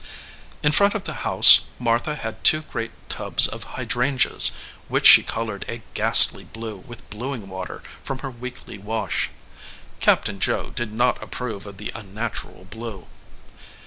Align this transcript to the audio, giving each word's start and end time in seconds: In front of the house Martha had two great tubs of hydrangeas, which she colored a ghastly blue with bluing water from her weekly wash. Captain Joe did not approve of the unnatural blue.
In 0.63 0.71
front 0.71 0.95
of 0.95 1.03
the 1.03 1.13
house 1.29 1.61
Martha 1.77 2.15
had 2.15 2.43
two 2.43 2.63
great 2.63 2.89
tubs 3.07 3.47
of 3.47 3.65
hydrangeas, 3.77 4.49
which 4.87 5.05
she 5.05 5.21
colored 5.21 5.63
a 5.69 5.83
ghastly 5.93 6.43
blue 6.43 6.77
with 6.77 7.07
bluing 7.11 7.47
water 7.47 7.83
from 8.01 8.17
her 8.25 8.31
weekly 8.31 8.79
wash. 8.79 9.29
Captain 9.99 10.39
Joe 10.39 10.71
did 10.71 10.91
not 10.91 11.21
approve 11.21 11.67
of 11.67 11.77
the 11.77 11.91
unnatural 11.93 12.65
blue. 12.65 13.05